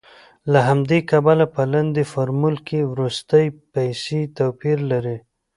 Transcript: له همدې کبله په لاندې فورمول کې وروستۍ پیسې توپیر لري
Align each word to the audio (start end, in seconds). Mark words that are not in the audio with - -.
له 0.51 0.59
همدې 0.67 0.99
کبله 1.11 1.45
په 1.55 1.61
لاندې 1.71 2.03
فورمول 2.11 2.55
کې 2.67 2.79
وروستۍ 2.91 3.45
پیسې 3.73 4.19
توپیر 4.37 4.77
لري 4.91 5.17